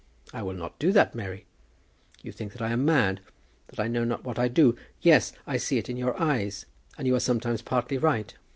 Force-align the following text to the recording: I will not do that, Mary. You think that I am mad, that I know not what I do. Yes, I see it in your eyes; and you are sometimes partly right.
I 0.33 0.41
will 0.41 0.55
not 0.55 0.79
do 0.79 0.91
that, 0.93 1.13
Mary. 1.13 1.45
You 2.23 2.31
think 2.31 2.53
that 2.53 2.61
I 2.63 2.71
am 2.71 2.83
mad, 2.83 3.21
that 3.67 3.79
I 3.79 3.87
know 3.87 4.03
not 4.03 4.23
what 4.23 4.39
I 4.39 4.47
do. 4.47 4.75
Yes, 4.99 5.31
I 5.45 5.57
see 5.57 5.77
it 5.77 5.89
in 5.89 5.95
your 5.95 6.19
eyes; 6.19 6.65
and 6.97 7.05
you 7.05 7.13
are 7.15 7.19
sometimes 7.19 7.61
partly 7.61 7.99
right. 7.99 8.33